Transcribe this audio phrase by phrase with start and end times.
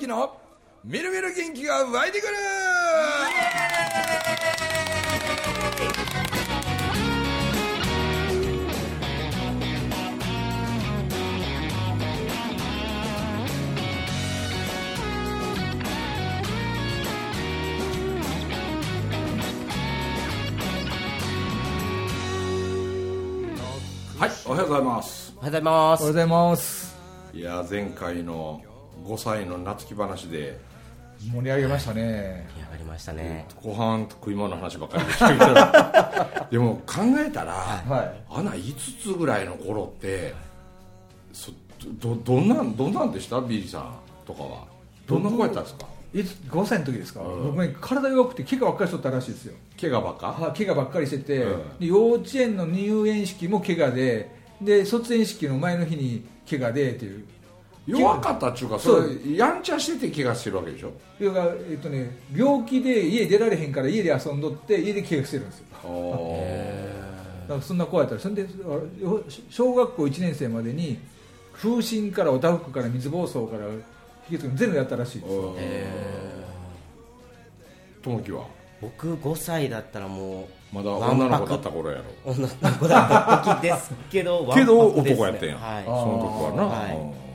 [0.00, 0.36] 明の
[0.84, 2.34] みるみる元気が湧いてくる。
[24.18, 25.34] はいおはようございます。
[25.36, 26.00] おはようございます。
[26.00, 26.96] おはようございます
[27.34, 28.62] いや前回の
[29.06, 30.58] 5歳の夏木話で。
[31.32, 32.46] 盛り上げましたね。
[32.54, 33.46] 盛り上がりましたね。
[33.62, 38.34] 後半食い物の話ばっかりでしたけど でも考えたら、はい。
[38.38, 40.34] あの5つぐらいの頃って
[41.32, 41.52] そ
[42.00, 43.40] どどんなんどんなんでした？
[43.40, 43.94] ビリーさん
[44.26, 44.64] とかは。
[45.06, 45.86] どんな子やったんですか？
[46.12, 47.44] いつ5歳の時ですか、うん。
[47.54, 49.54] 僕ね体弱くて怪我ばっかりしとったらしいですよ。
[49.80, 50.26] 怪我ばっか？
[50.26, 51.78] は怪我ばっかりしてて、うん。
[51.78, 57.24] で幼稚園の入園式も怪我でで卒園式の前の日に怪我でっていう
[57.86, 60.90] 弱かったっちゅうかそれやんちゃしてて怪我してるわけでしょ？
[61.20, 65.66] 要はえっとね病気で家出られへんから家で遊んどって家で怪我してるんですよ。
[67.42, 68.20] だからそんな子やったら。
[68.20, 68.44] そんで
[69.50, 70.98] 小学校1年生までに
[71.52, 73.66] 風疹からおたふくから水疱瘡から
[74.28, 75.54] 引き継ぐ全部やったらしいですよ。
[78.02, 78.44] 友樹は？
[78.80, 82.04] 僕5歳だったらもまだ女の子だった頃やろ。
[82.26, 82.48] う女の
[82.78, 85.56] 子だった時ですけど けど男やったんや。
[85.56, 85.84] はい。
[85.84, 86.96] その時はな、はい。
[86.96, 87.25] うん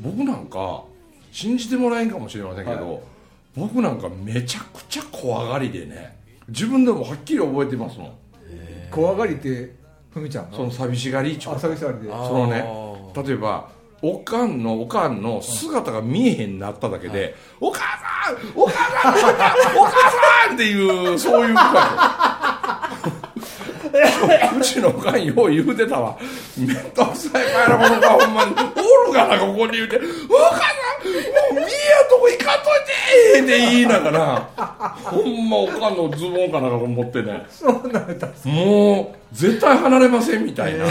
[0.00, 0.82] 僕なんか
[1.32, 3.00] 信じてもらえんかもしれませんけど、はい。
[3.56, 6.16] 僕なんかめちゃくちゃ怖がりでね
[6.48, 8.12] 自分でもはっきり覚えてますもん。
[8.90, 9.74] 怖がりって
[10.12, 12.12] ふみちゃんがその寂しがりっちゅうあか寂しがりで。
[12.12, 12.64] あそのね
[13.26, 13.68] 例えば
[14.02, 17.80] おかんのおかんの姿が見えへんなっただけで「お母
[18.26, 19.14] さんお母さん
[19.78, 21.62] お母さん!」っていうそういう声
[24.58, 26.16] うちのおかんよう言うてたわ。
[26.56, 28.52] めんどくさい帰らこの子ほんまに。
[28.52, 30.64] おるがなここに言うて「お母さ
[31.04, 31.12] んも
[31.52, 31.68] う見えや
[32.10, 32.72] とこ行かんとい
[33.36, 34.48] て!」って言いながら。
[35.04, 37.46] ほんまおかんのズボンかなんか持ってね。
[37.50, 40.84] そうなんだもう絶対離れませんみたいな。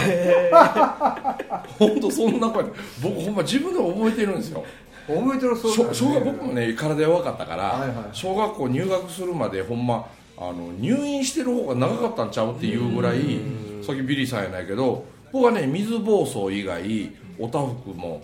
[1.79, 2.63] 本当そんな声。
[3.01, 4.63] 僕ほんま自分でも覚えてるんですよ。
[5.07, 7.89] 覚えてるそう小小学僕もね体弱かったから、はいはい。
[8.13, 10.05] 小学校入学するまでほんま
[10.37, 13.39] あの入院してる方が長かったんちゃうっていうぐらい
[13.81, 18.21] さっきビリーさんやないけど僕はね水疱瘡以外おたふくも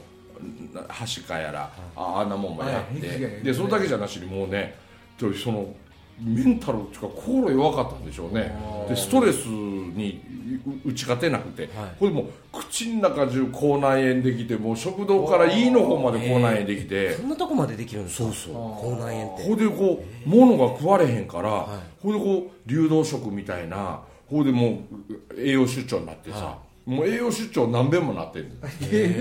[0.73, 3.19] なはしかやらああんなもんもやって、はい。
[3.43, 4.75] でそれだけじゃなしにもうね
[5.17, 5.73] とその
[6.23, 8.53] メンタルっていうか心弱かったんでしょうね。
[8.87, 10.21] でストレスに
[10.85, 18.23] う打ち勝てなくて、これもう口の中中口内炎できてもう食道から胃の方まで口内炎できて、そんなとこまでできるんですか？
[18.25, 18.53] そうそう。
[18.53, 19.43] 口内炎って。
[19.43, 21.67] ほいでこう物が食われへんから、
[22.01, 22.13] ほい。
[22.13, 28.55] でこう流動食みたいなほいでもう栄養失調になってさ、もう栄養失調何遍もなってんの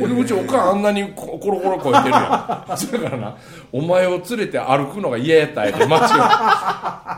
[0.00, 2.72] ほいでうちおかんあんなにココロコロ超えてるやん。
[2.76, 3.37] それからな
[3.71, 6.16] お前を連れて歩くのが嫌やったんやて街を。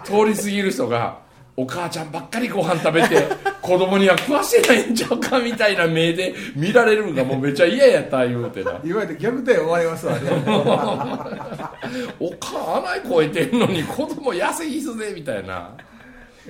[0.24, 1.18] 通り過ぎる人が
[1.56, 3.24] お母ちゃんばっかりご飯食べて
[3.60, 8.72] 子供には食わせないんちゃうかみたいな目で見られるのがもうめっちゃ嫌やった言うてな。
[8.72, 10.20] いわゆる虐待思われますわね
[12.18, 15.70] おかん穴越えてんのに子供痩せぎすぜみたいな、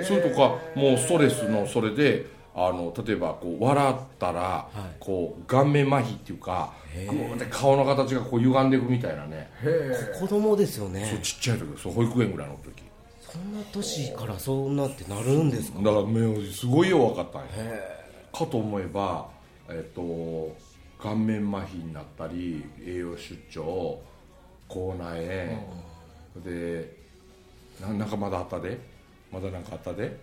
[0.02, 4.68] それとかもうストレスのそれであの例えばこう笑ったら、
[5.00, 7.34] こう顔面麻痺っていうかグー。
[7.36, 9.50] って顔の形がこう歪んでいくみたいなね。
[10.20, 12.82] 子供ですよそうねちっちゃい時そう保育園ぐらいの時。
[13.20, 15.78] そんな年からそんなってなるんですか？
[15.78, 16.04] だから
[16.52, 17.48] すごい弱かったんや
[18.32, 19.28] かと思えば
[19.70, 20.54] えっと
[21.02, 23.98] 顔面麻痺になったり栄養出張
[24.68, 25.26] 口内
[26.36, 26.94] 炎、で
[27.80, 28.78] ななんかまだあったで。
[29.32, 30.14] まだなんかあったで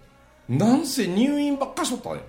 [0.50, 2.22] なんせ入院ばっかしとったね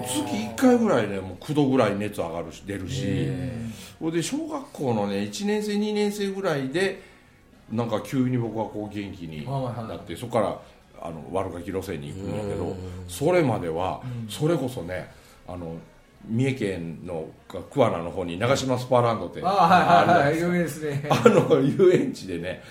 [0.00, 3.28] 月1回ぐらいねもう9度ぐらい熱上がるし出るし。
[3.98, 7.02] ほいで小学校のね1年生2年生ぐらいで
[7.70, 10.60] なんか急に僕はこう元気になってそこから
[11.00, 12.76] あの悪ガキ路線に行くんやけど
[13.08, 15.10] それまではそれこそね
[15.48, 15.76] あの
[16.28, 17.26] 三重県の
[17.72, 20.38] 桑名の方に長島スパーランドってあはいはいはい。
[20.38, 21.08] 有名ですね。
[21.10, 22.62] あの遊園地でね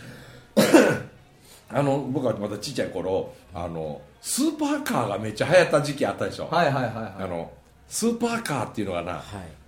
[1.70, 7.24] あの僕はまだちっちゃい頃あのスーパーカーがめっちゃ流行った時期あったでしょ、はいはいはいはい。
[7.24, 7.52] あの
[7.88, 9.22] スーパーカーっていうのがな、はい。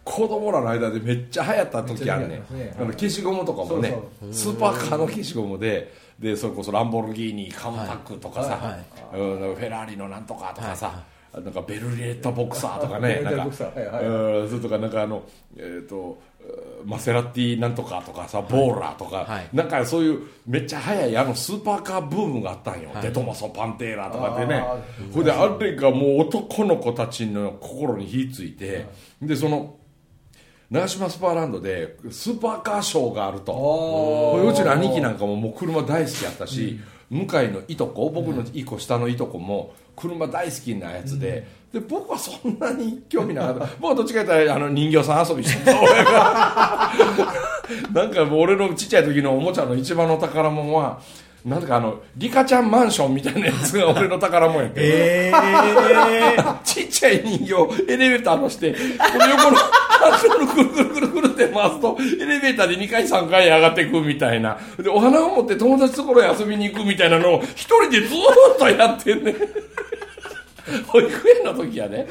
[0.04, 2.76] 子供らの間でめっちゃ流行った時あるねね。
[2.78, 3.98] あの消しゴムとかもね
[4.32, 9.20] スーパーカーの消しゴムででそれこそランボルギーニカウンタックとかさ、はい。
[9.20, 11.04] うんフェラーリのなんとかとかさ、
[11.34, 15.24] なんかベルリネッタボクサーとかねなんかはいそれとかなんかあの
[15.58, 16.22] えっ、と
[16.86, 19.50] マセラティなんとかとかさボーラとか、はい。
[19.54, 24.56] なんかそういうめっちゃ速いあのスーパーカーブームがあったんよ、デトマソパンテーラとかってね。
[24.56, 24.78] あ
[25.14, 28.88] これであれがもう男の子たちの心に火ついて、
[29.22, 29.78] でその
[30.70, 34.44] 長島スパーランドでスーパーカーショーがあると。
[34.50, 36.80] うちの兄貴なんかももう車大好きやったし、
[37.10, 43.68] 向井のいとこ僕の一個下のいとこも車大好きなやつで,、で僕はそんなに興味なかった。
[43.82, 45.82] 僕はどっちか言ったらあの人形さん遊びしてた。
[45.82, 46.92] 俺が。
[47.92, 51.00] なんか俺のちっちゃい時のおもちゃの一番の宝物は
[51.44, 55.32] なんとかあのリカちゃんマンションみたいなやつが俺の宝物やけど、え
[56.64, 58.78] ちっちゃい人形エレベーターのしてこ
[59.18, 64.58] の横のハンドルくるくるくるくるって回すとエレベーターで2階3階上がっていくみたいな。
[64.78, 68.18] でお花を持って友達ところへ遊びに行くみたいなのを一人でずー
[68.54, 69.36] っとやってんね
[70.88, 72.08] 保育園の時やね。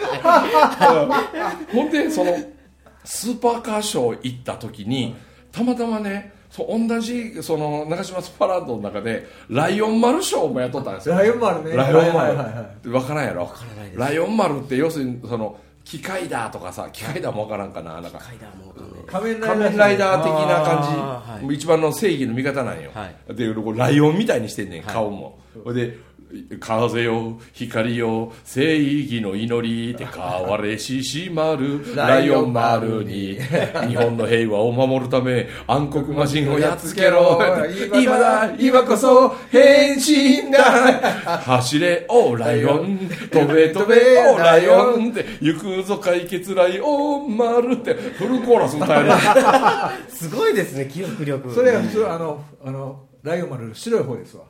[1.73, 2.37] ほんでその
[3.05, 5.17] スーパーカーショー行った時に
[5.51, 11.15] たまたまねそう同じその長島スパランドの中でライオン丸ショーもやっとったんですよ。
[11.15, 11.75] ライオン丸ね。
[11.75, 12.89] ライオン丸、はいはいはいはい。
[12.89, 13.45] 分からんやろ？
[13.45, 13.99] らないです。
[13.99, 18.01] ライオン丸って要するにその機械だとかさ機械だも分からんかな？
[18.01, 18.21] なんか
[19.07, 19.41] 仮面
[19.77, 20.23] ライダー。
[20.23, 25.97] 的な感じ、はい一番の正義の味方なんよ、はでこうライオンみたいにしてんねん顔も、ほいで
[26.61, 33.39] 風よ光よ正義の祈りって変われししまるライオン丸に。
[33.89, 37.41] 日本の平和を守るため暗黒魔人をやっつけろ。
[37.95, 41.39] 今だ今こそ変身だ。
[41.39, 43.11] 走れおライオン。
[43.31, 45.25] 飛べ飛べおライオンって。
[45.41, 47.95] 行くぞ解決ライオン丸って。
[47.95, 49.11] フルコーラス歌える。
[50.09, 51.53] すごいですね記憶力。
[51.53, 54.45] それは普通あのあのライオン丸白い方ですわ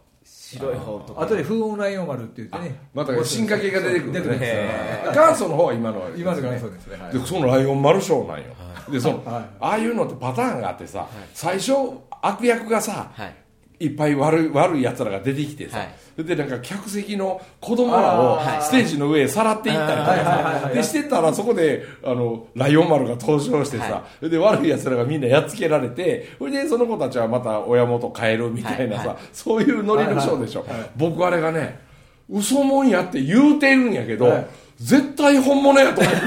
[0.59, 1.23] 白い方とか。
[1.23, 2.79] あとで風音ライオン丸って言ってね。
[2.95, 6.97] また進化系が出てくる出てくるんですよへ元祖の方は今の今のがそうですね。
[6.97, 7.13] はい。
[7.13, 8.45] でそのライオン丸ショーなんよ、
[8.91, 9.45] でその、はい。
[9.61, 11.73] ああいうのってパターンがあってさ、最初
[12.21, 13.42] 悪役がさ、はい
[13.83, 16.25] いっぱい悪い悪いやつらが出てきてさ、はい。
[16.25, 20.15] でなんか客席の子供らをステージの上へさらっていったりとか。
[20.15, 20.31] さ
[20.65, 29.17] はいでしてたらそこであのライオン丸が登場してさ、はで悪いやつらがみんなやっつけられてそれでその子たちはまた親元帰るみたいなさ、はい。
[29.17, 30.91] はそういうノリのショーでしょ、はいはいはい。
[30.97, 31.81] 僕あれがね
[32.31, 34.47] 嘘もんやって言うてるんやけど、はい。
[34.79, 36.19] 絶対本物やと思って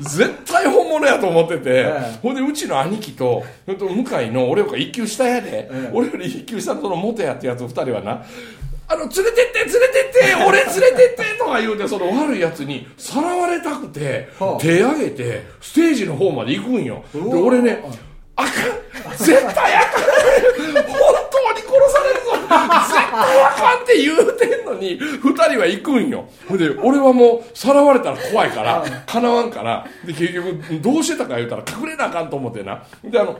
[0.00, 5.90] 絶対本物やと思ってて、はいほんでうちの兄貴と向井の俺より一級下やで、ええ。
[5.92, 8.22] 俺より一級下のその元やってやつ二人はな
[8.88, 14.60] あの連れてって連れてって 俺連れてってとか言うてその悪いやつにさらわれたくて、はあ。
[14.60, 17.04] 手上げてステージの方まで行くんよ。
[17.14, 17.82] で俺ね
[18.36, 18.52] あかん。
[19.16, 20.02] 絶対あかん
[20.82, 20.94] 本
[21.30, 26.28] 当に殺されるぞ絶対あかんって言うてんのに二人は行くんよ。
[26.48, 29.86] ほんで俺はもうさらわれたら怖いからかなわんから。
[30.04, 32.82] で結局どうしてたか言うたら隠れなあかんと思ってな。
[33.04, 33.38] であの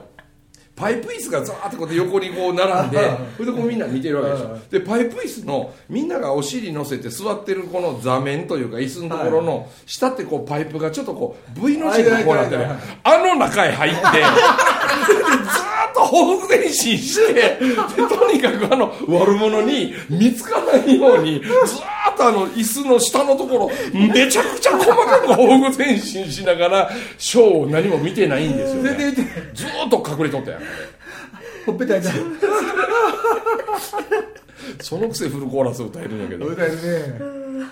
[0.73, 2.97] パイプ椅子がザーってこう横にこう並んで
[3.37, 4.57] それでこうみんな見てるわけでしょ。
[4.71, 17.59] でパイプ椅子のみんながお尻乗せて座ってるこの座面というか椅子のところの下ってこうパイプがちょっとこう V の字にこうなってあの中へ入ってでずーっと報復前進してで
[17.95, 21.51] とにかくあの悪者に見つからないようにずー
[22.13, 29.11] っとあの椅子の下のところめちゃくちゃ細かく報復前進しながらショーを何も見てないんですよ、ね、
[29.53, 30.61] ずーっと隠れとったやん。
[31.65, 32.13] ほっぺた痛い。
[34.79, 36.45] そのくせフルコーラス歌えるんやけど。
[36.47, 36.81] 歌えるね。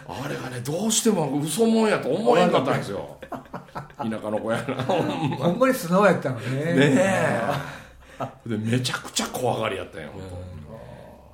[0.07, 3.17] あれがねどうしても嘘もんやと思えんかったんですよ。
[3.97, 5.13] 田舎の子やなほんま。
[5.37, 6.49] ほんまに素直やったのね。
[6.49, 7.88] ねえ
[8.45, 10.09] でめちゃくちゃ怖がりやったんよ、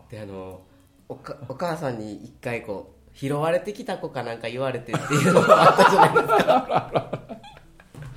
[0.09, 0.61] であの
[1.09, 7.24] おかお母さんに一回こう拾われてきた子かなんか言われてっていうのがあったじゃないですか。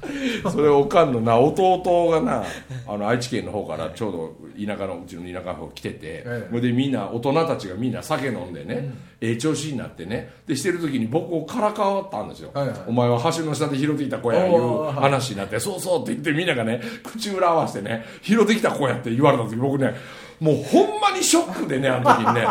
[0.51, 2.45] それおかんのな弟がな
[2.87, 4.37] あの愛知県の方からちょうど
[4.67, 6.47] 田舎のうちの田舎の方来てて、ええ。
[6.49, 12.51] それでみんな大人たちがみんな酒飲んでね、ええ調子になってねでしてる時に僕をからかわったんですよ、
[12.87, 19.95] お前は橋の下で拾ってきた子やいう話になってそうそうって言ってみんながね口裏合わせてね拾ってきた子やって言われた時僕ね
[20.41, 22.47] もうほんまにショックでねあの時にね。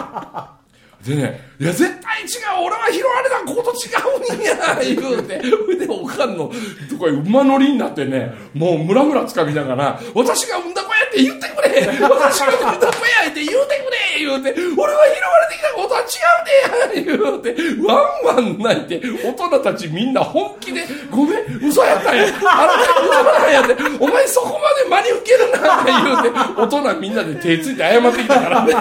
[1.05, 3.87] でね、いや、絶対違う俺は拾われた子と違
[4.25, 5.87] うんや言うて、それで、
[6.17, 6.51] おかんの
[6.89, 16.05] とこへ馬乗りになってね、もうムラムラつかみながら、私が産んだ子やって言ってくれ私が産んだ子やって言うてくれ言うて、俺は拾われてきた子とは違
[16.95, 17.55] うでや言うて、
[17.85, 20.81] ワンワン泣いて、大人たちみんな本気で、
[21.11, 22.23] ごめん、嘘やったんや。
[22.23, 22.33] あな
[22.83, 26.29] た嘘なんやって、お前そこまで真に受けるなって言うて、
[26.61, 28.73] 大人みんなで手ついて謝ってきたからね。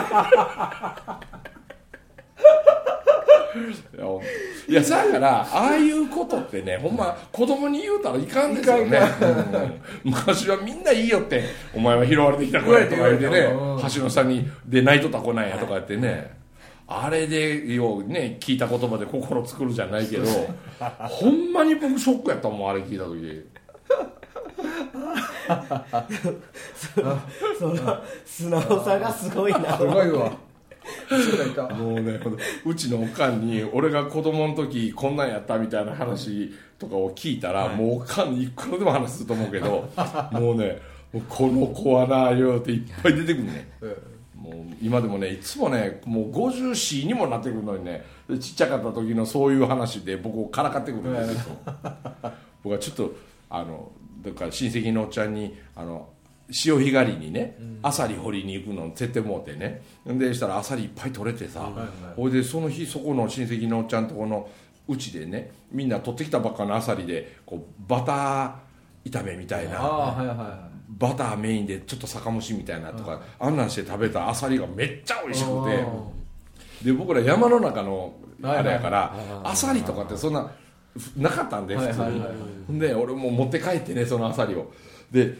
[4.68, 9.00] いやだからああいうことってねほんま子供に言うたらいかんですよね。
[10.04, 10.10] うん。
[10.10, 11.44] 昔はみんないいよって
[11.74, 13.80] お前は拾われてきた子やとか言ってねうん。
[13.94, 16.36] 橋の下にで泣いとった子なんやとか言ってね。
[16.88, 20.26] あれでようね聞いた言葉で心作るじゃないけど
[21.00, 23.44] ほんまに僕ショックやったもんあれ聞いた時。
[27.58, 29.76] その素直さがすごいな。
[29.76, 30.32] すごいわ
[31.74, 32.20] もうね
[32.64, 39.88] うちのおかんに俺が子供の時こんなんやったみたいな話とかを聞いたら、もうおかんにいくらでも話すると思うけど
[40.32, 40.78] もうね
[41.12, 43.68] もうこの子はな言うていっぱい出てくるね。
[44.34, 48.04] もう今でもねいつもねもう50歳にもなってくるのにね
[48.38, 51.56] ちっちゃかった時のそういう話で僕をからかってくるんですよ。
[52.62, 53.14] 僕はちょっと
[53.48, 53.90] あの
[54.22, 56.08] だから親戚のおっちゃんにあの
[56.50, 59.82] 潮干狩りにね、アサリ掘りに行くの絶対もうてね。
[60.06, 61.70] でしたらアサリいっぱい取れてさ、
[62.16, 64.48] ほいでその日そこの親戚のおっちゃんとこの
[64.88, 69.80] うちでねみんな取ってきたばっかのアサリでこうバター炒めみたいな。
[69.80, 75.84] ああはいはいはバターメインでちょっと酒蒸しみたいなとか、あんなんして食べたアサリがめっちゃ美味しくて。
[76.84, 80.50] で僕ら山の中のあれやからアサリとかってそんな
[81.16, 82.22] なかったんで普通に。
[82.68, 84.72] ほんで俺も持って帰ってねそのアサリを。
[85.10, 85.34] で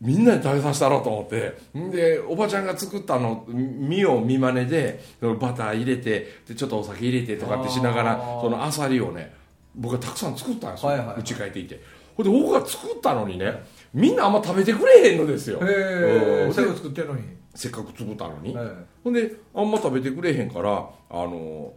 [0.00, 1.58] みんなに食べさせたろうと思って。
[1.78, 9.34] んでおばちゃんが作ったの身を見まねでそのバター入れてでちょっとお酒入れてとかってしながらそのアサリをね
[9.74, 10.90] 僕がたくさん作ったんですよ。
[10.90, 11.80] はいはいうち帰っていて。
[12.16, 15.58] ほんで僕が作ったのにねみんなあんま食べてくれへんのですよ。
[15.60, 16.54] いへえうん。
[16.54, 17.22] 最後作ってるのに。
[17.54, 18.68] せっかく作ったのに、はい
[19.02, 21.72] ほんであんま食べてくれへんからあの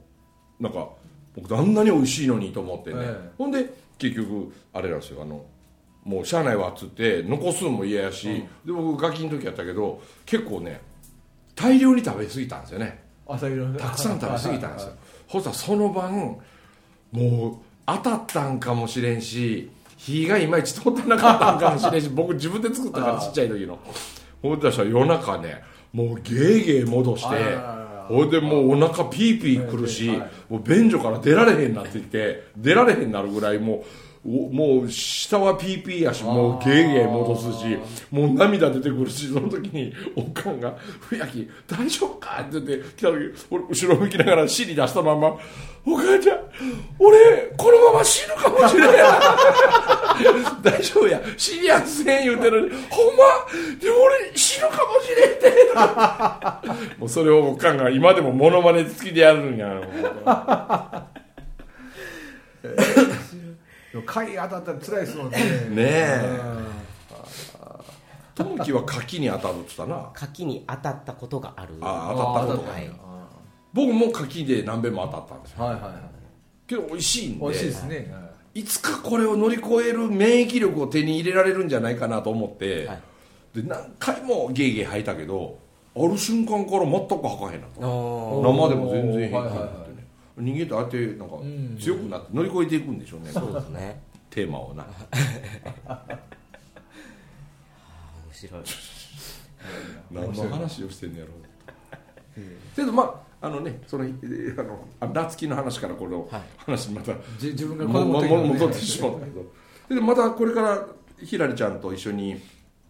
[0.60, 0.90] なんか
[1.36, 3.30] 僕あんなに美味しいのにと思ってね、ええ。
[3.38, 3.66] ほんで
[3.98, 5.46] 結局あれなんですよあの
[6.10, 10.82] もうしゃあないわっつって残すのも嫌やし、で僕ガキの時やったけど結構ね
[11.56, 13.04] 大量に食べ過ぎたんですよね。
[13.28, 13.38] た
[13.92, 14.94] くさん食べ過ぎたんですよ。
[15.28, 16.40] ほしたらその晩
[17.12, 23.78] もう当たったんかもしれんし火がいまいち通ってなかったんかもしれんし 僕自分で作ったからちっちゃい時の。
[24.42, 25.62] ほんでしたら夜中ね
[25.94, 27.36] もうゲーゲー戻して
[28.08, 33.84] ほいでもうお腹ピーピーくるし、はいもう便所から出られへんなってきて出られへんなるぐらいもうお
[34.26, 37.78] もう下はピーピーやしもうゲーゲー戻すし
[38.12, 45.28] もう涙出てくるしその時におかんが「ふやき大丈夫か?」って言って来た時俺後ろ向きながら尻出したまま
[45.88, 46.40] 「お母ちゃん
[47.00, 47.18] 俺
[47.58, 48.90] このまま死ぬかもしれん
[50.62, 51.22] 」大丈夫や。
[51.38, 53.24] シリアスせん言うてるのにほんま？
[53.80, 55.54] で俺死ぬかもしれんって
[57.00, 59.82] もうそれをおかんが今でもモノマネ付きでやるんや
[64.06, 65.38] 貝当たったら辛いですもんね。
[65.70, 66.40] ねえ。
[68.36, 70.10] トムキは柿に当たるって言ったな。
[70.14, 71.74] 柿に当たったことがある。
[71.82, 72.90] あ当たったことがはい。
[73.74, 75.66] 僕も柿で何べんも当たったんですよ。
[75.66, 75.94] はいはいはい。
[76.68, 77.96] けど美味しいんで美味しいですね。
[78.12, 78.20] は
[78.56, 78.62] い。
[78.62, 83.02] いつかこれを乗り越える免疫力を手に入れられるんじゃないかなと思って、はい。
[83.56, 85.58] で何回もゲーゲー吐いたけど
[85.96, 87.82] ある瞬間から全く吐かへんなと。
[87.82, 89.89] お生でも全然平気になってね、はいはいはい
[90.40, 91.78] 人間ってあってなんかん。
[91.80, 94.02] 強くなって乗り越えていくんでしょうね、そうですね。
[94.30, 94.86] テーマをな。
[94.86, 94.90] 面
[98.32, 98.64] 白い。
[100.12, 102.42] 何の話をしてんのやろう。
[102.76, 106.42] けどまああのねそのえーあのあ夏希の話からこのはい。
[106.58, 109.46] 話また、じ自分が戻ってしまったけど。
[109.90, 110.86] でまたこれから
[111.24, 112.40] ひらりちゃんと一緒に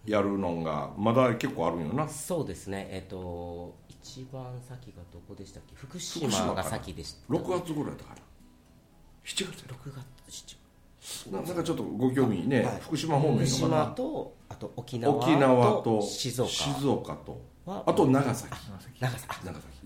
[0.06, 2.08] やるのがまだ結構あるんよな。
[2.08, 2.88] そうですね。
[2.92, 5.76] えっ、と一番先がどこでしたっけ？
[5.76, 8.22] 福福島が先でした6月ぐらいだかな
[9.26, 9.94] 7月や6
[10.28, 12.80] 月7ななんかちょっとご興味ね、はい。
[12.82, 17.14] 福島方面福のかな島とあと沖縄と沖縄と静岡。
[17.16, 17.42] と。
[17.66, 18.54] はあと長崎。
[19.00, 19.26] 長崎。
[19.30, 19.66] あ長崎。
[19.66, 19.79] ね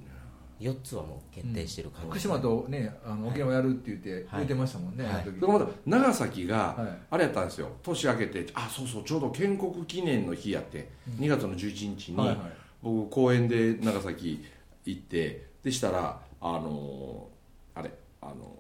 [0.64, 5.14] 4つはもう決定してる感じ、福島とねあの沖縄やるって言って言ってましたもんね、はい。
[5.14, 5.40] あの時。
[5.40, 6.98] それまた長崎がはい。
[7.12, 7.70] あれやったんですよ。
[7.84, 10.90] 年明けてあそうそうちょうど建国記念の日やって、
[11.20, 12.38] 2月の11日に、はいはい。
[12.82, 14.44] 僕公園で長崎
[14.86, 17.92] 行ってでしたらあのーあれ
[18.22, 18.56] あの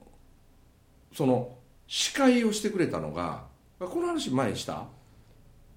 [1.13, 1.55] その
[1.87, 3.43] 司会をしてくれたのが
[3.79, 4.85] この話前した？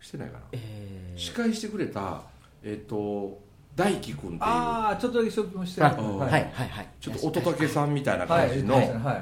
[0.00, 0.44] してないかな？
[0.52, 1.18] えー。
[1.18, 2.22] 司会してくれた
[2.62, 3.38] えっ、と
[3.76, 4.38] 大輝君っていう。
[4.40, 5.82] ああちょっとだけ紹介もして。
[5.82, 5.94] はい。
[5.96, 6.88] うんはいはいはい。
[6.98, 8.76] ちょっと乙武さんみたいな感じの、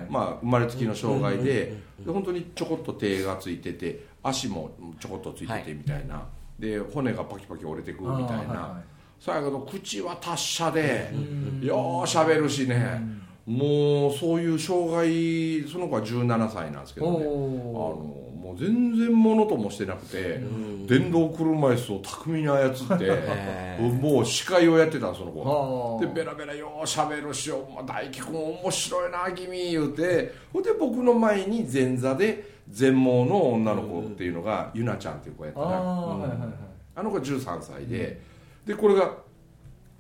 [0.09, 4.71] まあ、生まれつきの障害で,、本当にちょこっと手がついてて足も
[5.01, 6.23] ちょこっとついててみたいな、
[6.59, 8.81] で骨がパキパキ折れてくるみたいな、
[9.19, 13.03] そうやけど口は達者で、んようしゃべるしね、
[13.47, 17.19] もうそういう障害その子は17歳なんですけどね。
[17.19, 20.87] あのおもう全然ものともしてなくて、ん。
[20.87, 36.49] 電動車椅子を巧みに操ってもう司会をやってたその子でベラベラようしゃべるしお前大輝君面白いな君言うてほんで僕の前に前座で全盲の女の子っていうのが、ゆなちゃんっていう子やったあな、あ、うんはいはいはい。
[36.97, 38.21] あの子13歳で、
[38.67, 39.17] でこれが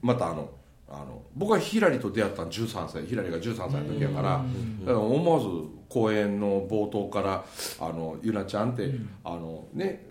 [0.02, 0.50] またあの
[0.88, 3.06] あの僕はヒラリと出会ったの13歳。
[3.06, 4.44] ヒラリが13歳の時やから。
[4.80, 5.46] だから思わず
[5.88, 7.44] 公演の冒頭から
[7.80, 10.06] 「あのゆなちゃん」って、あのね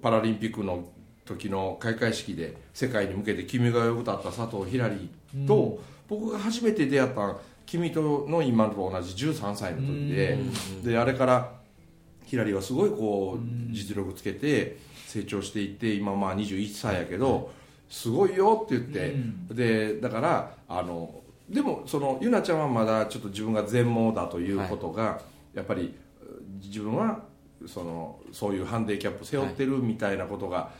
[0.00, 0.88] パラリンピックの
[1.24, 5.08] 時の開会式で世界に向けて「君が代」を歌った佐藤ひらり
[5.46, 10.38] と、僕が初めて出会った君との今と同じ13歳の時で、
[10.84, 11.52] であれから
[12.24, 17.50] ひらりはすごいこう実力つけて成長していって今まあ21歳やけど、
[17.92, 19.14] すごいよって言って、
[19.54, 21.14] でだからあの
[21.48, 25.20] でもそのゆなちゃんはまだちょっと自分が全盲だということが、
[25.52, 25.94] やっぱり
[26.62, 27.20] 自分は
[27.66, 30.70] そのそういうハンディキャップ背負ってるみたいなことが、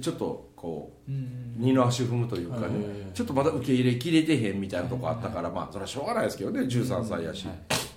[0.00, 1.10] ちょっとこう
[1.56, 7.48] 二の足踏むというかね、ちょっとまだ受け入れきれてへんみたいなとこあったから、まあそれはしょうがないですけどね13歳やし、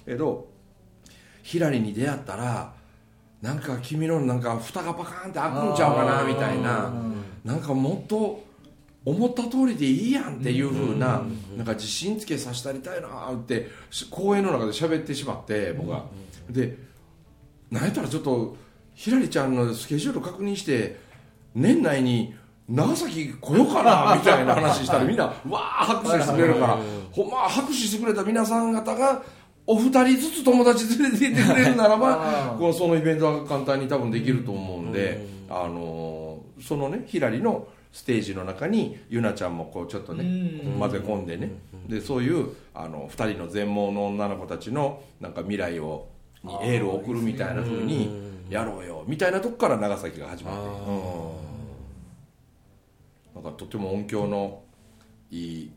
[0.04, 0.48] けど
[1.44, 2.74] ひらりに出会ったら
[3.40, 6.92] なんか君のなんか蓋がパカーンって開くんちゃうかなみたいな。
[7.46, 8.42] なんかもっと
[9.06, 11.24] 思った通りでいいやんっていうふうな
[11.58, 13.68] なんか自信つけさせたりたいなって
[14.10, 16.06] 公演の中で喋ってしまって僕が
[16.50, 16.78] で
[17.70, 18.56] なんやったらちょっと
[18.94, 21.00] ひらりちゃんのスケジュール確認して
[21.54, 22.34] 年内に
[22.70, 26.80] 長崎来ようかなみたいな話したら みんなわー拍手してくれるから
[27.12, 29.22] ほんま拍手してくれた皆さん方が
[29.66, 40.24] お二人ずつ友達連れて行ってくれるならば このそのイベントは簡単に多分できると思うんで、あのーそのねひらりのステージの中にゆなちゃんもこうちょっとね
[40.80, 41.52] 混ぜ込んでね。
[41.88, 46.10] でそういうあの二人の全盲の女の子たちのなんか未来を
[46.44, 48.10] にエールを送るみたいな風に
[48.50, 50.62] やろうよみたいなとこから長崎が始まって、
[53.38, 54.64] うん、なんかとても音響の
[55.30, 55.72] いい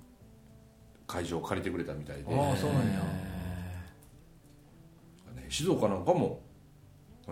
[1.07, 2.99] 会場を借りてくれたみたいで、ああそうなんや。
[5.37, 6.41] ね静岡なんかも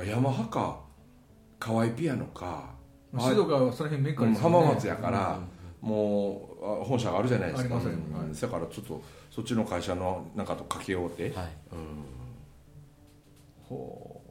[0.07, 0.81] ヤマハか
[1.59, 2.75] 河合ピアノか
[3.19, 4.57] 静岡はその辺メッカうんですよね。
[4.57, 5.41] 浜松やから、
[5.81, 7.77] もうあ本社があるじゃないですか。
[7.77, 7.85] ね。
[7.85, 7.89] う
[8.25, 8.33] ん。
[8.33, 11.49] だからちょっとそっちの会社のなんかと掛けようって、はい。
[13.69, 14.23] ほ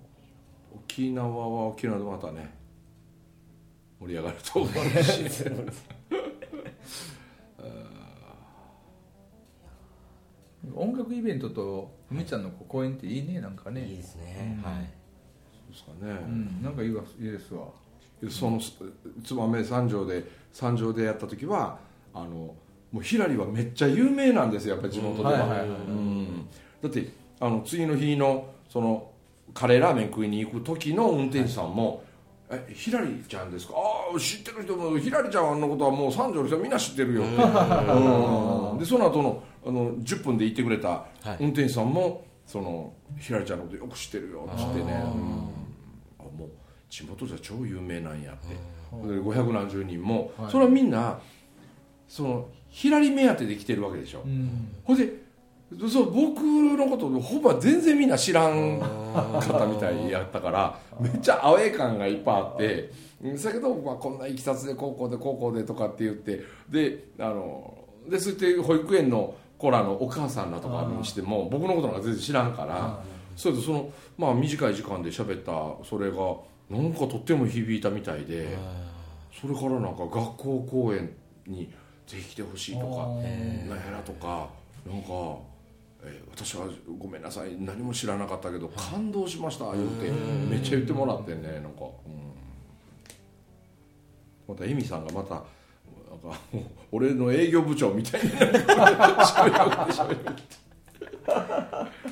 [0.73, 0.77] う。
[0.77, 2.53] 沖縄は沖縄でまたね
[3.99, 5.23] 盛り上がると思うし。
[10.75, 13.85] 音楽イベントとみちゃんの公演っていいねなんかね。
[13.85, 14.89] いいですね、はい。
[15.69, 16.61] ですかね、うん。
[16.63, 17.67] なんかいいわいいですわ
[18.29, 18.59] その
[19.23, 21.77] 燕三条で三条でやった時は
[22.13, 22.55] あの
[22.91, 25.65] もうひらりはめっちゃ有名なんですよやっぱり地元では、
[26.81, 27.09] だって
[27.39, 29.09] あの次の日のその
[29.53, 32.03] カレーラーメン食いに行く時の運転手さんも
[32.51, 33.73] 「えひらりちゃんですか？
[33.75, 38.77] ああ知ってる人もひらりちゃんのことはもう三条の人はみんな知ってるよ」ってうん。
[38.79, 41.37] でその後のあの10分で行ってくれたはい。
[41.39, 44.89] 運転手さんもそのひらりちゃんのことよく知ってるよっつってね、うん。
[46.19, 46.49] あもう
[46.93, 48.53] 地元じゃ超有名なんやって。
[49.07, 50.51] で500何十人も、はい。
[50.51, 51.19] それはみんな
[52.07, 54.67] そのひらり目当てで来てるわけでしょ、うん。
[54.83, 55.11] ほんで
[55.89, 62.91] そう僕のことほぼ全然みんな知らん方みたいやったからめっちゃアウェー感がいっぱいあって
[63.23, 67.75] うんだけど、まあ、こんないきさつで高校で高校でとかって言ってであの
[68.07, 73.01] でそうやって保育園の子らのお母さんらとかにしても僕のことなんか全然知らんから
[73.35, 76.35] それでその、まあ、短い時間で喋ったそれが
[76.73, 78.57] なんかとっても響いたみたいで
[79.31, 81.07] それからなんか学校公演
[81.45, 81.71] に
[82.07, 84.49] ぜひ来てほしいとかなんやらとか
[84.85, 85.07] なんか、
[86.03, 86.65] えー私は
[86.99, 90.11] ごめんなさい何も知らなかったけど感動しました言って
[90.49, 92.33] めっちゃ言ってもらってねなんか、うん、
[94.49, 96.39] またエミさんがまたなんか
[96.91, 100.43] 俺の営業部長みたいにな喋りよって喋って。
[101.27, 101.87] えー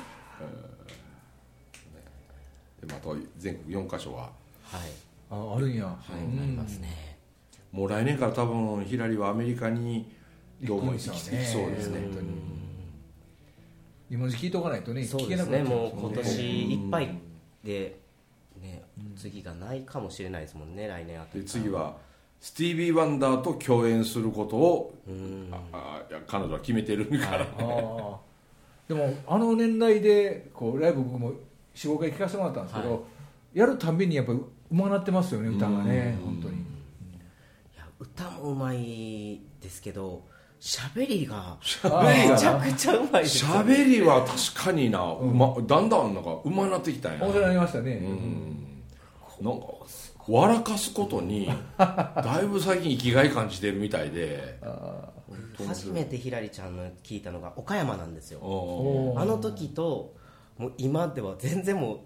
[2.86, 4.41] でまた全国4カ所ははい
[5.30, 6.42] ああるんや、はい、うん。
[6.42, 7.18] ありますね。
[7.72, 10.12] もう来年から多分ヒラリはアメリカに
[10.62, 12.00] どうも行きそうですね。
[12.00, 12.52] 本当に。
[14.10, 15.64] 今のうち聞いとかないとねそう聞けなですね。
[15.64, 17.18] もうくなっちゃうん今年いっぱい
[17.64, 18.00] で、
[18.60, 18.82] ね、
[19.16, 21.96] 次がないかもしれないですもんね来年あたでり次は
[22.38, 25.48] スティービー・ワンダーと共演することをうん。
[25.72, 28.20] あ彼女は決めてるから、ああ
[28.86, 31.32] でもあの年代でこうライブ僕も
[31.74, 33.00] 45回聞かせてもらったんですけど、はい。
[33.54, 36.56] やるたんびにやっぱうまなってますよね歌がねうん本当に。
[36.56, 36.58] い
[37.76, 40.26] や歌もうまいですけど
[40.60, 43.74] 喋りが喋りがめちゃくちゃうまいですよね。
[43.74, 47.24] 喋りは確かにな、うまだんだんなんかうまなってきたんや。
[47.24, 49.44] 面白くなりましたね、うん。
[49.44, 49.66] なんか
[50.28, 54.60] 笑かすことにだいぶ最近生きがい感じてるみたいで。
[55.66, 58.40] 初めてひらりちゃんの聞いたのが岡山なんですよ。
[59.16, 60.14] あの時と
[60.58, 61.98] もう今では全然もう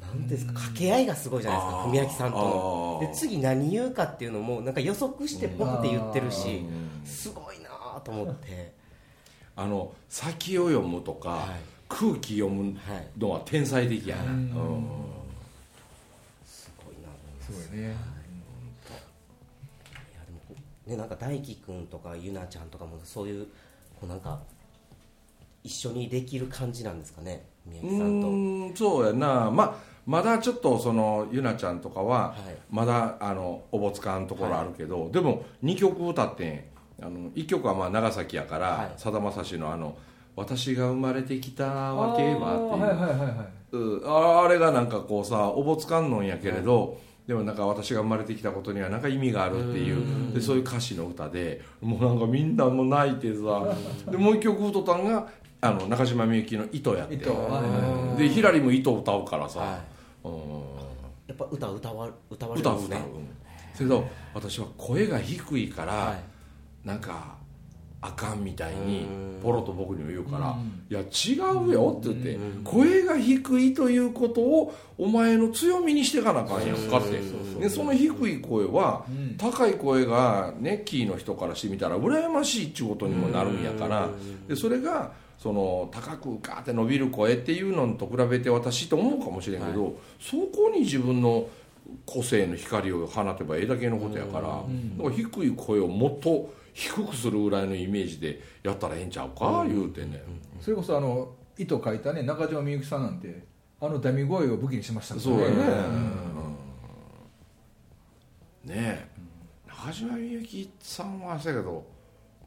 [0.00, 2.98] なんですか掛け合いがすごいじゃないですか文明さんとの。
[3.00, 7.06] で次何言うかっていうのもなんか予測してポンって言ってるしうん。
[7.06, 7.68] すごいな
[8.00, 8.72] とと思って。
[9.56, 11.78] あの先を読むとか、はい。
[11.88, 12.76] 空気読む
[13.16, 14.52] のは天才的やな、うん。
[16.44, 17.08] すごいな
[17.40, 17.68] す。
[17.70, 17.86] ごいね。
[17.86, 17.90] い。
[17.90, 17.94] や
[20.26, 23.46] でもねなんか大輝くんとかゆなちゃんとかもそういう
[24.00, 24.40] こうなんか
[25.64, 28.76] 一緒にできる感じなんですかね宮う城さんと。
[28.76, 29.50] そうやな。
[29.50, 29.74] まあ
[30.06, 32.56] まだちょっとそのゆなちゃんとかははい。
[32.70, 36.64] まだあのおぼつかんところあるけど、でも2曲歌ってん。
[37.00, 38.92] あの1曲はまあ長崎やからはい。
[38.96, 39.96] さだまさしのあの
[40.34, 42.56] 「私が生まれてきたわけは」
[43.68, 50.32] っていう、あれがなんかこうさおぼつかんのんやけれど、でもなんか私が生まれてきたことにはなんか意味があるっていう。
[50.32, 53.76] でそういう歌詞の歌でもうなんかみんなもう泣いてさ
[54.10, 55.28] でもう一曲歌ったんが
[55.60, 57.14] あの中島みゆきの「糸」やって。
[57.14, 59.80] 糸でひらりも「糸」歌うからさ、は
[60.24, 60.32] うん。
[61.26, 62.88] やっぱ歌歌わ歌われ歌う歌う、るん。
[62.88, 63.02] ですね
[63.74, 66.86] それと私は声が低いから、はい。
[66.86, 67.36] なんか
[68.00, 69.40] あかんみたいにうん。
[69.42, 71.34] ポロと僕にも言うからうん「いや違
[71.66, 77.20] うよ」って言って「声が低いということをお前の強みにしていかなあかんやんか」って。
[77.60, 79.36] でその低い声はうん。
[79.36, 84.08] 高い声がねキーの人からしてみたら羨ましいっちゅうことにもなるんやから
[84.46, 91.48] でそれがその高くガーって伸びる声っていうのと比べて私と思うかもしれんけど、そこに自分の
[92.04, 94.62] 個性の光を放てばええだけのことやから,、だか
[95.04, 100.22] ら低い声をもっと低くするぐらいのイメージでやったらええんちゃうか、言うてね、
[100.60, 103.46] それこそあの糸書いたね中島みゆきさんなんて
[103.80, 105.62] あのダミ声を武器にしましたからそうやね、ね
[108.64, 108.70] うん。
[108.70, 109.08] ねえ。
[109.68, 111.86] 中島みゆきさんはそうやけど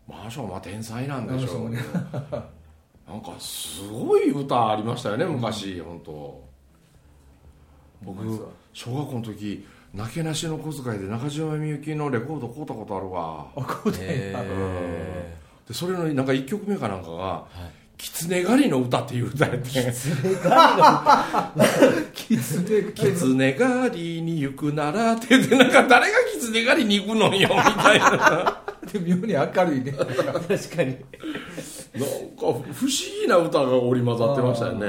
[0.07, 1.67] まあしょまあ天才なんでしょう。
[1.67, 2.60] あの人
[3.07, 6.43] なんかすごい歌ありましたよね昔、本当。
[8.03, 13.47] 僕小学校の時なけなしの小遣いで中島みゆきのレコード買うたことあるわ。
[13.55, 14.33] あこうでへ
[15.67, 17.45] でそれのなんか1曲目かなんかが
[17.97, 19.69] 「狐狩りの歌」っていう歌やって。
[19.69, 19.73] キ
[22.37, 24.21] ツネ「狐狩り。
[24.21, 28.61] に行くなら」って言ってなんか誰が狐狩りに行くのよみたいな。
[28.91, 29.91] で妙に明るいね。
[29.91, 30.97] ー 確かに
[31.93, 32.89] 不思
[33.21, 34.87] 議な歌が織り交ざってましたよね。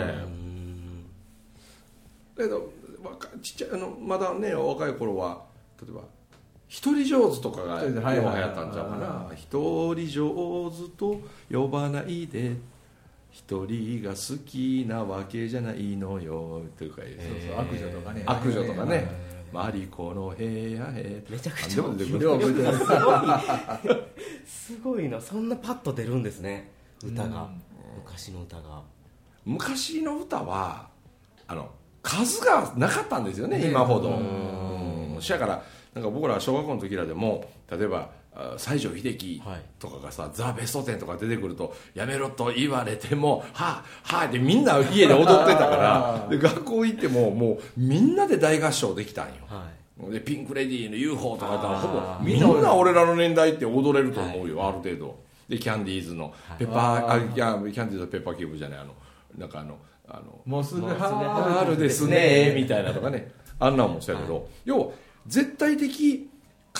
[2.36, 5.42] だけど若ちっちゃいあのまだね若い頃は
[5.80, 6.02] 例えば
[6.68, 12.56] 「一人上手」とかがよう流行ったんちゃうかな「一人上手と呼ばないで」
[13.32, 17.10] 一人が好きなわけじゃないのよというか、そう。
[17.48, 18.22] そう悪女とかね。
[18.26, 19.08] 悪女とかね
[19.50, 21.84] 「マリコの部屋へ」めちゃくちゃ
[24.44, 25.18] すごいな。
[25.18, 26.70] そんなパッと出るんですね
[27.06, 27.62] 歌がうん。
[27.96, 28.82] 昔の歌が。
[29.44, 30.88] 昔の歌は
[31.46, 31.70] あの
[32.02, 33.68] 数がなかったんですよねね。
[33.68, 34.10] 今ほど。
[34.10, 35.20] うん。
[35.20, 35.62] しやから
[35.94, 39.62] なんか僕ら小学校の時らでも例えばあ西城秀樹はい。
[39.78, 49.34] とかがさ「ザ・ベストテン」とか出てくると「やめろ」と言われても「はあはあ」でみんな家で踊ってたから で学校行ってももうみんなで大合唱できたんよ。
[49.48, 49.82] はい。
[50.10, 55.16] でピンク・レディーの UFO とかやったらほぼみんな俺らの年代って踊れると思うよ、ある程度
[55.48, 58.94] でキャンディーズのペッパー、あいやキャンディーズのペッパーキューブじゃないあの
[59.36, 59.78] なんかあの
[60.08, 63.32] あのもうすぐ春春ですねみたいなとかね。
[63.62, 64.92] あんなんもそうやけど、要は
[65.26, 66.28] 絶対的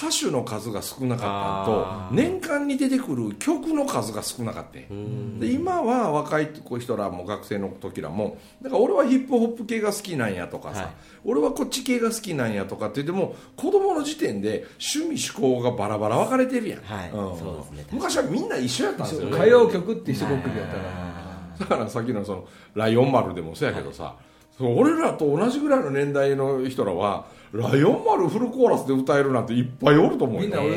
[0.02, 10.90] 歌手の数が少なかったのあと年間に出てくる曲の数が少なかったで今は若い人らも学生の時らもだから俺はヒップホップ系が好きなんやとかさ、はい。
[11.24, 17.10] 俺はこっち系が好きなんやとかって言っても子供の時点で趣味思考がバラバラ分かれてるやん、はい。
[17.10, 17.86] うですね。
[17.92, 19.36] 昔はみんな一緒やったんですよね。
[19.36, 21.12] 歌謡曲って一国でやったら。
[21.60, 24.16] だからさっきのその「ライオン丸」でもそうやけどさ、
[24.56, 30.40] その俺らと同じぐらいの年代の人らは「ライオン丸」フルコーラスで歌えるなんていっぱいおると思うよ。
[30.42, 30.70] みんな俺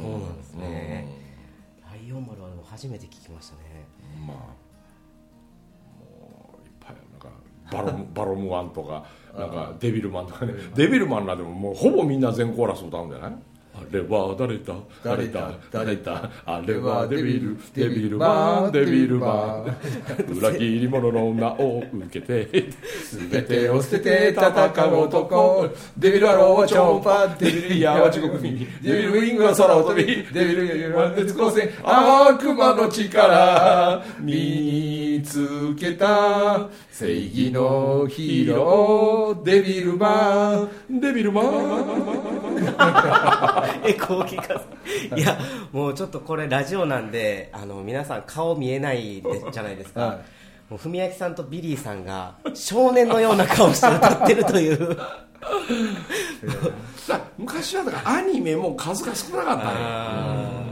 [0.00, 1.06] そうなんですね。
[1.82, 3.60] ライオン丸はでも初めて聞きましたね。
[4.26, 4.36] まあ
[5.98, 7.28] もういっぱいなんか
[7.72, 9.04] バロム バロムワンとか
[9.38, 10.54] なんかデビルマンとかね。
[10.74, 13.32] デビルマンらでももうほぼみんな全コーラス歌うんじゃない？
[13.78, 14.74] あれは誰だ？
[15.04, 15.52] 誰だ？
[15.70, 16.30] 誰だ？
[16.44, 17.56] あれはデビル。
[17.74, 22.70] デビルマンデビルマン裏切り者の名を受けて。
[23.30, 25.68] 全てを捨てて戦う男。
[25.96, 34.02] デビルアローは超パンデビルイヤーは地獄耳デビルウィングは空を飛びデビルユーマン鉄光線悪魔の力。
[34.20, 36.68] 見つけた。
[36.90, 39.42] 正義のヒーロー。
[39.44, 41.00] デビルマン。
[41.00, 42.57] デビルマン
[43.84, 45.38] えこう聞かせいや
[45.72, 50.18] もうちょっとこれラジオなんであの皆さん顔見えないでじゃないですか、はい。
[50.70, 54.96] もう文明さんとビリーさんが少年のような顔して歌ってるという。
[57.08, 60.64] だ昔はだからアニメも数が少なかったんよあ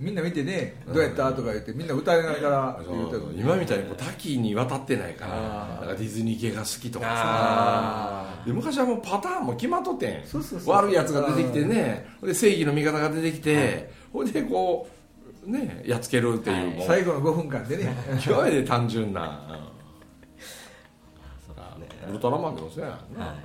[0.00, 7.12] みみんな見てね「どうやった?」とか言ってみんな歌いながら言うてそう今みたいにこう多岐に渡ってないからディズニー系が好きとかさ。
[7.16, 10.22] あで昔はもうパターンも決まっとってん。
[10.66, 12.06] 悪いやつが出てきてね。
[12.22, 14.88] で正義の味方が出てきてほいでこ
[15.46, 17.94] うねやっつけるっていう、最後の5分間でね。
[18.22, 19.40] 極めて単純な、
[22.08, 23.36] ウルトラマンでもそうやんな、はい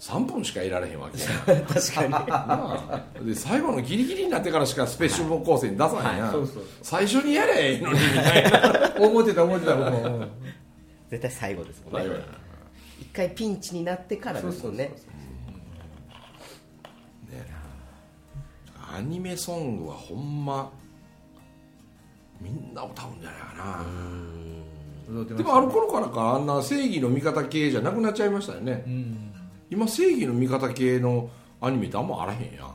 [0.00, 1.18] 3分しかいられへんわけ
[1.62, 3.28] 確かに。
[3.28, 6.48] で最後のギリギリになってからしかスペシャル構成に出さないやん、
[6.82, 8.92] 最初にやればええのにみたいな。
[9.06, 9.98] 思ってた思ってた僕も。
[9.98, 10.30] うん
[11.10, 12.08] 絶対最後ですもんね。
[13.00, 14.92] 一回ピンチになってからですもんね。
[18.96, 20.70] アニメソングはほんま
[22.40, 23.54] みんな歌うんじゃないか
[25.16, 25.36] な。
[25.36, 29.29] でもあの頃からかあんな正義の味方系じゃなくなっちゃいましたよね、うん
[29.70, 31.30] 今正義の味方系の
[31.60, 32.74] アニメってあんまあらへんやん。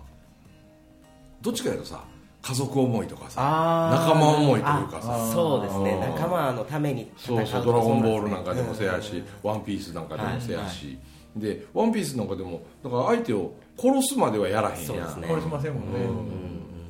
[1.42, 2.04] どっちかいうとさ
[2.42, 5.24] 家族思いとかさ仲間思いというかさ。
[5.24, 6.00] あそうですね。
[6.16, 10.98] 仲間のために戦そうそう「うとかドラゴンボール」そなんかでもせやし「ワンピースなんかでもせやし、
[11.36, 15.22] で「ワンピースなんかでもだから相手を殺すまではやらへんやん。
[15.22, 15.28] ね。
[15.28, 16.00] 殺しませんもんね。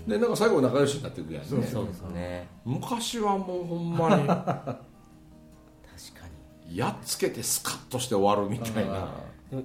[0.08, 1.50] でなんか最後仲良しになっていくやんね。
[1.50, 1.86] そうそう。
[1.86, 2.48] ですね。
[2.64, 4.80] 昔はもうほんまに 確か
[6.68, 6.78] に。
[6.78, 9.08] やっつけてスカッとして終わるみたいな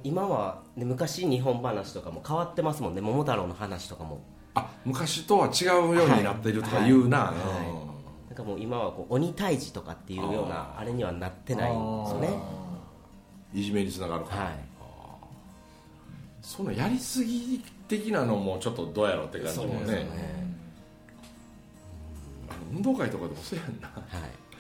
[0.05, 3.01] 今は、ね、昔日本話とかも変わってますもんね。
[3.01, 4.21] 桃太郎の話とかも。
[4.55, 8.27] あ昔とは違うようになってるとか言うな、はい。
[8.29, 12.29] なんかもう今はこう鬼退治とかっていうようなあれにはなってないんですよね。
[12.29, 12.61] うん
[13.53, 14.37] いじめにつながるか。
[14.37, 14.55] ら、はい。
[16.43, 19.93] そのやりすぎ的なのもちょっとどうやろうって感じもね。
[19.93, 20.07] ね。
[22.73, 23.89] 運動会とかでもそうやんな。
[23.89, 24.05] はい。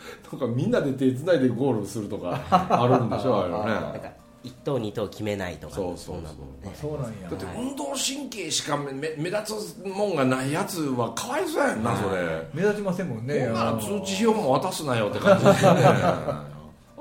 [0.33, 6.21] なんかみんなで手つないでゴールするとかあるんでしょあれね 1等2等決めないとかそうそうそう。
[6.21, 6.73] んなもんね。
[6.75, 7.29] そうなんや。
[7.29, 12.49] だって運動神経しか目目目立つもんがないやつはかわいそうやんなそれ。
[12.55, 13.47] 目立ちませんもんね。
[13.47, 15.83] ほんなら通知表も渡すなよって感じですよね。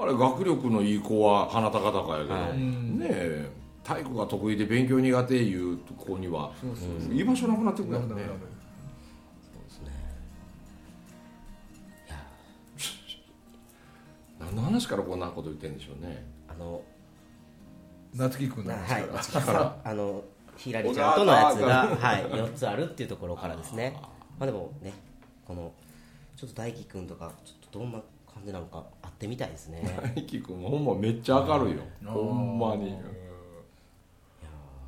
[0.01, 2.57] あれ学力のいい子は鼻高々やけど、はい。
[2.57, 3.49] ねえ。
[3.83, 6.51] 体育が得意で勉強苦手いう子には
[7.11, 8.07] 居場所なくなってくるよね。
[14.39, 16.25] 何の話からこんなこと言ってんでしょうね。
[16.47, 16.81] あの
[18.15, 19.81] 夏樹君ななんからから。
[19.83, 20.23] あの
[20.57, 23.95] ひらりちゃんとのやつが、はい、4つあるっていうところからですね。
[24.37, 24.93] まあでもね
[25.47, 25.71] この
[26.35, 27.99] ちょっと大輝くんとかちょっとどんな
[28.33, 29.81] 感じなのか会ってみたいですね。
[30.15, 31.81] 大輝君ほんまめっちゃ明るいよ。
[32.05, 32.97] ほんまに。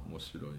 [0.10, 0.58] 面白いね。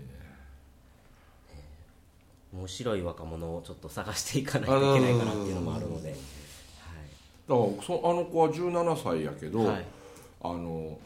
[2.55, 6.17] 面白い若者をちょっと探していかないといけないかなっていうのもあるので、だか
[7.49, 9.85] らそあの子は17歳やけど、はい。
[10.43, 10.99] あの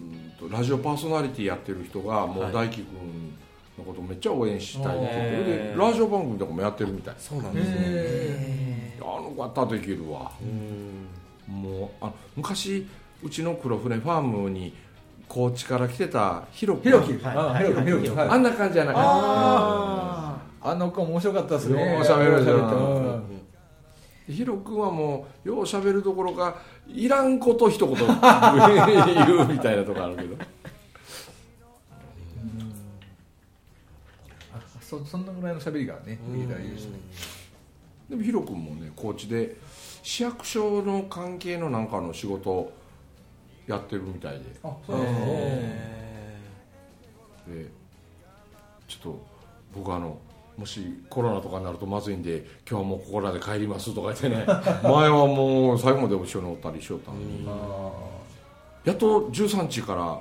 [0.00, 3.32] うんとラジオパーソナリティやってる人がもうはい大輝君
[3.78, 5.76] のことめっちゃ応援したいって言ってへー。
[5.76, 7.14] でラジオ番組とかもやってるみたい。
[7.18, 7.74] そうなんですね。
[7.78, 10.30] へあの子やったらできるわ。
[11.46, 12.86] もうあ昔
[13.22, 14.74] うちの黒船ファームに
[15.28, 17.66] 高知から来てたヒロひろきはい。
[17.72, 21.94] あひろきあんな感じじゃなかっあああの子面白かったですね。
[21.94, 23.03] よう喋るじゃんよう喋ったた
[24.26, 26.56] ヒロ君はもうよう喋るどころか
[26.88, 28.10] いらんこと一言言う
[29.46, 30.36] みたいなとこあるけど。
[34.54, 36.98] あそそんなぐらいの喋りがねいいらいいですね。
[38.08, 39.56] でもヒロ君もね高知で
[40.02, 42.72] 市役所の関係のなんかの仕事
[43.66, 44.44] やってるみたいで。
[44.62, 46.40] あそうですね。
[47.46, 47.66] で
[48.88, 49.26] ちょっと
[49.74, 50.18] 僕あの
[50.56, 54.44] もしコロナとかになるとまずいんで今日はもうここらで帰りますとか言ってね。
[54.82, 57.44] 前はもう最後まで一緒におったりしよったのに。
[57.46, 57.90] あ
[58.84, 60.20] やっと13日から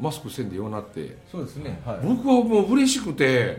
[0.00, 1.00] マスクせんでようなって。
[1.00, 1.80] ーそうですね。
[1.84, 1.98] はい。
[2.02, 3.58] 僕はもう嬉しくて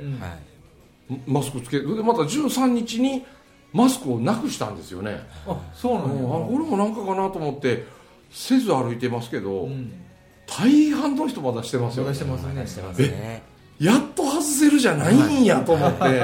[1.26, 3.24] マスクつけでまた13日に
[3.72, 5.22] マスクをなくしたんですよね。
[5.48, 6.24] あそうあなんや。
[6.24, 7.86] これもなんかかなと思って
[8.32, 9.92] せず歩いてますけど、うん。
[10.48, 12.06] 大半の人まだしてますよ。
[12.06, 12.68] 探してますね。
[12.68, 13.44] してますね。
[13.80, 14.09] やっと
[14.40, 16.12] 外せるじゃないんやと思って、うん。
[16.12, 16.16] い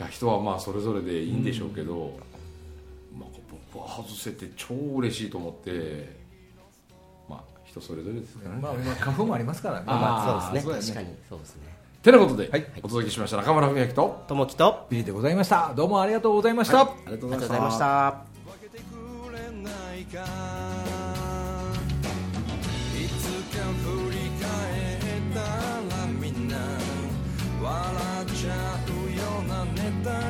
[0.00, 2.18] や人はまあそれぞれでいいんでしょうけど、
[3.18, 3.28] まあ、
[3.72, 6.18] 僕は外せて超嬉しいと思って
[7.28, 9.84] まあ人それぞれですからね、まあ今花粉もありますからね。
[9.86, 10.96] まあまあそうですね。
[10.96, 11.62] 確かにそうですね。
[12.02, 12.66] てなことで、はい。
[12.82, 15.72] お届けしました中村文明とともきとビリでございました。
[15.76, 18.32] どうもありがとうございました、ありがとうありがとうございました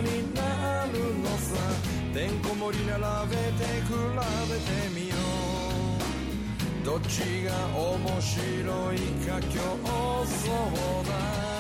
[0.00, 1.56] になるのさ。
[2.14, 3.00] てんこ盛り並
[3.30, 3.90] べて比
[4.48, 5.14] べてみよ
[6.82, 6.84] う。
[6.84, 9.60] どっちが面白いか競
[10.24, 11.51] 争だ。